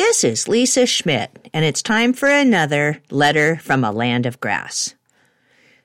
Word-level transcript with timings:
This 0.00 0.24
is 0.24 0.48
Lisa 0.48 0.86
Schmidt, 0.86 1.50
and 1.52 1.62
it's 1.62 1.82
time 1.82 2.14
for 2.14 2.26
another 2.26 3.02
letter 3.10 3.56
from 3.56 3.84
a 3.84 3.92
land 3.92 4.24
of 4.24 4.40
grass. 4.40 4.94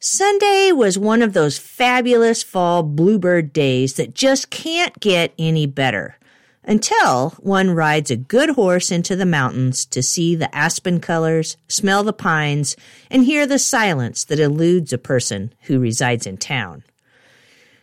Sunday 0.00 0.70
was 0.70 0.98
one 0.98 1.22
of 1.22 1.32
those 1.32 1.56
fabulous 1.56 2.42
fall 2.42 2.82
bluebird 2.82 3.54
days 3.54 3.94
that 3.94 4.14
just 4.14 4.50
can't 4.50 5.00
get 5.00 5.32
any 5.38 5.64
better 5.64 6.18
until 6.62 7.30
one 7.40 7.70
rides 7.70 8.10
a 8.10 8.16
good 8.16 8.50
horse 8.50 8.90
into 8.90 9.16
the 9.16 9.24
mountains 9.24 9.86
to 9.86 10.02
see 10.02 10.34
the 10.34 10.54
aspen 10.54 11.00
colors, 11.00 11.56
smell 11.66 12.04
the 12.04 12.12
pines, 12.12 12.76
and 13.10 13.24
hear 13.24 13.46
the 13.46 13.58
silence 13.58 14.24
that 14.24 14.38
eludes 14.38 14.92
a 14.92 14.98
person 14.98 15.54
who 15.62 15.80
resides 15.80 16.26
in 16.26 16.36
town. 16.36 16.84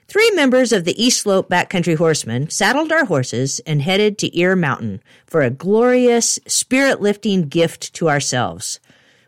Three 0.10 0.32
members 0.32 0.72
of 0.72 0.86
the 0.86 1.00
East 1.00 1.22
Slope 1.22 1.52
Backcountry 1.52 1.96
Horsemen 1.96 2.50
saddled 2.50 2.92
our 2.92 3.06
horses 3.06 3.60
and 3.68 3.80
headed 3.80 4.18
to 4.18 4.36
Ear 4.36 4.56
Mountain 4.56 5.04
for 5.28 5.44
a 5.44 5.52
glorious, 5.52 6.40
spirit 6.48 7.00
lifting 7.00 7.44
gift 7.44 7.94
to 7.94 8.10
ourselves. 8.10 8.80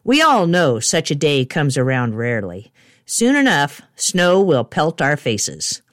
We 0.04 0.24
all 0.24 0.48
know 0.48 0.80
such 0.80 1.12
a 1.12 1.16
day 1.16 1.46
comes 1.46 1.78
around 1.78 2.16
rarely. 2.16 2.74
Soon 3.06 3.36
enough, 3.36 3.84
snow 3.96 4.42
will 4.42 4.64
pelt 4.64 5.04
our 5.04 5.16
faces. 5.18 5.84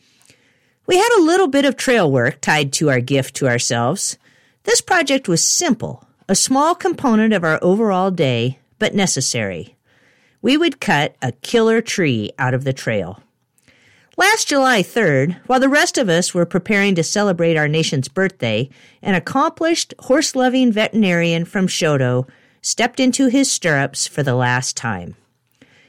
We 0.87 0.97
had 0.97 1.19
a 1.19 1.23
little 1.23 1.49
bit 1.49 1.67
of 1.67 1.77
trail 1.77 2.11
work 2.11 2.41
tied 2.41 2.73
to 2.75 2.89
our 2.89 3.01
gift 3.01 3.37
to 3.37 3.47
ourselves. 3.47 4.17
This 4.63 4.81
project 4.81 5.29
was 5.29 5.45
simple, 5.45 6.09
a 6.31 6.35
small 6.35 6.75
component 6.75 7.35
of 7.35 7.45
our 7.45 7.59
overall 7.61 8.11
day, 8.11 8.59
but 8.79 8.95
necessary. 8.95 9.77
We 10.41 10.57
would 10.57 10.81
cut 10.81 11.15
a 11.21 11.33
killer 11.33 11.83
tree 11.83 12.31
out 12.39 12.55
of 12.55 12.65
the 12.65 12.73
trail. 12.73 13.23
Last 14.19 14.49
July 14.49 14.83
3rd, 14.83 15.37
while 15.47 15.61
the 15.61 15.69
rest 15.69 15.97
of 15.97 16.09
us 16.09 16.35
were 16.35 16.45
preparing 16.45 16.97
to 16.97 17.05
celebrate 17.05 17.57
our 17.57 17.69
nation's 17.69 18.09
birthday, 18.09 18.69
an 19.01 19.15
accomplished 19.15 19.95
horse 20.01 20.35
loving 20.35 20.73
veterinarian 20.73 21.45
from 21.45 21.69
Choteau 21.69 22.27
stepped 22.61 22.99
into 22.99 23.29
his 23.29 23.49
stirrups 23.49 24.09
for 24.09 24.25
the 24.25 24.35
last 24.35 24.77
time. 24.77 25.15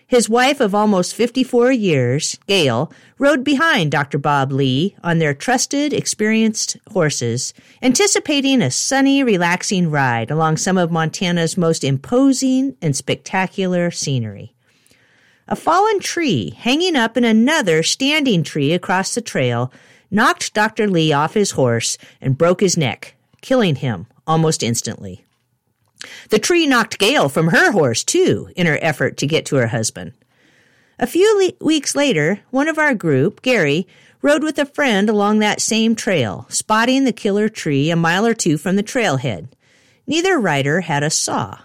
His 0.05 0.29
wife 0.29 0.59
of 0.59 0.75
almost 0.75 1.15
54 1.15 1.71
years, 1.71 2.37
Gail, 2.45 2.93
rode 3.17 3.43
behind 3.43 3.89
Dr. 3.91 4.19
Bob 4.19 4.51
Lee 4.51 4.95
on 5.03 5.17
their 5.17 5.33
trusted, 5.33 5.91
experienced 5.91 6.77
horses, 6.91 7.51
anticipating 7.81 8.61
a 8.61 8.69
sunny, 8.69 9.23
relaxing 9.23 9.89
ride 9.89 10.29
along 10.29 10.57
some 10.57 10.77
of 10.77 10.91
Montana's 10.91 11.57
most 11.57 11.83
imposing 11.83 12.77
and 12.79 12.95
spectacular 12.95 13.89
scenery. 13.89 14.53
A 15.49 15.55
fallen 15.55 15.99
tree 15.99 16.51
hanging 16.51 16.95
up 16.95 17.17
in 17.17 17.23
another 17.23 17.81
standing 17.81 18.43
tree 18.43 18.71
across 18.71 19.15
the 19.15 19.21
trail 19.21 19.73
knocked 20.11 20.53
Dr. 20.53 20.87
Lee 20.87 21.11
off 21.11 21.33
his 21.33 21.51
horse 21.51 21.97
and 22.21 22.37
broke 22.37 22.61
his 22.61 22.77
neck, 22.77 23.15
killing 23.41 23.75
him 23.75 24.05
almost 24.27 24.61
instantly. 24.61 25.25
The 26.29 26.37
tree 26.37 26.67
knocked 26.67 26.99
Gail 26.99 27.29
from 27.29 27.47
her 27.47 27.71
horse, 27.71 28.03
too, 28.03 28.51
in 28.55 28.67
her 28.67 28.77
effort 28.79 29.17
to 29.17 29.27
get 29.27 29.43
to 29.47 29.55
her 29.55 29.67
husband. 29.67 30.13
A 30.99 31.07
few 31.07 31.37
le- 31.39 31.65
weeks 31.65 31.95
later, 31.95 32.41
one 32.51 32.67
of 32.67 32.77
our 32.77 32.93
group, 32.93 33.41
Gary, 33.41 33.87
rode 34.21 34.43
with 34.43 34.59
a 34.59 34.65
friend 34.65 35.09
along 35.09 35.39
that 35.39 35.61
same 35.61 35.95
trail, 35.95 36.45
spotting 36.49 37.05
the 37.05 37.11
killer 37.11 37.49
tree 37.49 37.89
a 37.89 37.95
mile 37.95 38.25
or 38.25 38.35
two 38.35 38.57
from 38.57 38.75
the 38.75 38.83
trailhead. 38.83 39.47
Neither 40.05 40.39
rider 40.39 40.81
had 40.81 41.01
a 41.01 41.09
saw. 41.09 41.57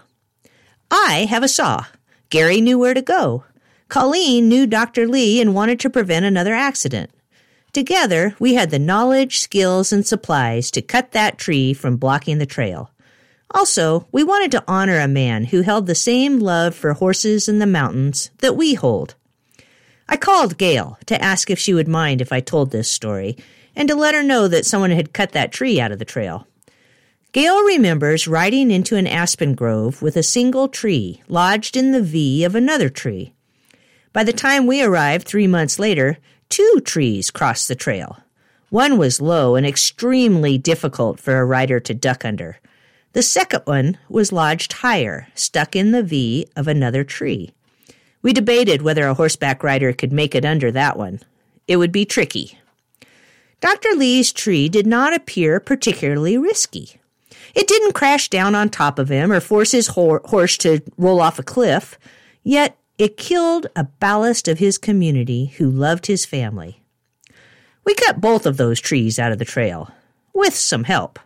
I 0.89 1.27
have 1.29 1.43
a 1.43 1.47
saw. 1.47 1.85
Gary 2.29 2.61
knew 2.61 2.79
where 2.79 2.95
to 2.95 3.01
go. 3.03 3.43
Colleen 3.87 4.49
knew 4.49 4.65
Dr. 4.65 5.07
Lee 5.07 5.39
and 5.39 5.53
wanted 5.53 5.79
to 5.81 5.89
prevent 5.89 6.25
another 6.25 6.53
accident. 6.53 7.11
Together, 7.71 8.35
we 8.39 8.53
had 8.53 8.71
the 8.71 8.79
knowledge, 8.79 9.39
skills, 9.39 9.91
and 9.91 10.07
supplies 10.07 10.71
to 10.71 10.81
cut 10.81 11.11
that 11.11 11.37
tree 11.37 11.73
from 11.73 11.97
blocking 11.97 12.37
the 12.37 12.45
trail. 12.45 12.89
Also, 13.51 14.07
we 14.11 14.23
wanted 14.23 14.51
to 14.51 14.63
honor 14.67 14.99
a 14.99 15.07
man 15.07 15.45
who 15.45 15.61
held 15.61 15.85
the 15.85 15.95
same 15.95 16.39
love 16.39 16.73
for 16.73 16.93
horses 16.93 17.47
and 17.47 17.61
the 17.61 17.67
mountains 17.67 18.31
that 18.39 18.55
we 18.55 18.73
hold. 18.73 19.15
I 20.09 20.17
called 20.17 20.57
Gail 20.57 20.97
to 21.05 21.21
ask 21.21 21.49
if 21.49 21.59
she 21.59 21.73
would 21.73 21.87
mind 21.87 22.21
if 22.21 22.31
I 22.31 22.39
told 22.39 22.71
this 22.71 22.89
story 22.89 23.37
and 23.75 23.87
to 23.87 23.95
let 23.95 24.15
her 24.15 24.23
know 24.23 24.47
that 24.47 24.65
someone 24.65 24.91
had 24.91 25.13
cut 25.13 25.31
that 25.33 25.51
tree 25.51 25.79
out 25.79 25.91
of 25.91 25.99
the 25.99 26.05
trail. 26.05 26.47
Gail 27.33 27.61
remembers 27.63 28.27
riding 28.27 28.71
into 28.71 28.95
an 28.95 29.07
aspen 29.07 29.53
grove 29.53 30.01
with 30.01 30.15
a 30.15 30.23
single 30.23 30.69
tree 30.69 31.21
lodged 31.27 31.75
in 31.75 31.91
the 31.91 32.01
V 32.01 32.43
of 32.43 32.55
another 32.55 32.87
tree. 32.87 33.33
By 34.15 34.23
the 34.23 34.31
time 34.31 34.65
we 34.65 34.81
arrived 34.81 35.27
three 35.27 35.45
months 35.45 35.77
later, 35.77 36.17
two 36.47 36.81
trees 36.85 37.29
crossed 37.29 37.67
the 37.67 37.75
trail. 37.75 38.19
One 38.69 38.97
was 38.97 39.19
low 39.19 39.55
and 39.55 39.67
extremely 39.67 40.57
difficult 40.57 41.19
for 41.19 41.37
a 41.37 41.43
rider 41.43 41.81
to 41.81 41.93
duck 41.93 42.23
under. 42.23 42.57
The 43.11 43.21
second 43.21 43.63
one 43.65 43.97
was 44.07 44.31
lodged 44.31 44.71
higher, 44.71 45.27
stuck 45.35 45.75
in 45.75 45.91
the 45.91 46.01
V 46.01 46.47
of 46.55 46.69
another 46.69 47.03
tree. 47.03 47.51
We 48.21 48.31
debated 48.31 48.81
whether 48.81 49.05
a 49.05 49.15
horseback 49.15 49.65
rider 49.65 49.91
could 49.91 50.13
make 50.13 50.33
it 50.33 50.45
under 50.45 50.71
that 50.71 50.95
one. 50.95 51.19
It 51.67 51.75
would 51.75 51.91
be 51.91 52.05
tricky. 52.05 52.57
Dr. 53.59 53.89
Lee's 53.97 54.31
tree 54.31 54.69
did 54.69 54.87
not 54.87 55.13
appear 55.13 55.59
particularly 55.59 56.37
risky. 56.37 57.01
It 57.53 57.67
didn't 57.67 57.95
crash 57.95 58.29
down 58.29 58.55
on 58.55 58.69
top 58.69 58.97
of 58.97 59.09
him 59.09 59.29
or 59.33 59.41
force 59.41 59.73
his 59.73 59.87
horse 59.87 60.57
to 60.59 60.79
roll 60.97 61.19
off 61.19 61.37
a 61.37 61.43
cliff, 61.43 61.99
yet 62.45 62.77
it 62.97 63.17
killed 63.17 63.67
a 63.75 63.83
ballast 63.83 64.47
of 64.47 64.59
his 64.59 64.77
community 64.77 65.47
who 65.57 65.69
loved 65.69 66.05
his 66.05 66.25
family. 66.25 66.81
We 67.83 67.93
cut 67.93 68.21
both 68.21 68.45
of 68.45 68.57
those 68.57 68.79
trees 68.79 69.19
out 69.19 69.31
of 69.31 69.37
the 69.37 69.45
trail, 69.45 69.91
with 70.33 70.55
some 70.55 70.85
help. 70.85 71.19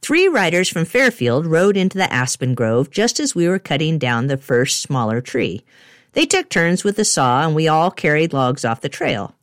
Three 0.00 0.28
riders 0.28 0.68
from 0.68 0.84
Fairfield 0.84 1.46
rode 1.46 1.76
into 1.76 1.98
the 1.98 2.12
aspen 2.12 2.54
grove 2.54 2.90
just 2.90 3.20
as 3.20 3.34
we 3.34 3.48
were 3.48 3.58
cutting 3.58 3.98
down 3.98 4.26
the 4.26 4.36
first 4.36 4.80
smaller 4.80 5.20
tree. 5.20 5.64
They 6.12 6.24
took 6.26 6.48
turns 6.48 6.84
with 6.84 6.96
the 6.96 7.04
saw 7.04 7.44
and 7.44 7.54
we 7.54 7.68
all 7.68 7.90
carried 7.90 8.32
logs 8.32 8.64
off 8.64 8.80
the 8.80 8.88
trail. 8.88 9.34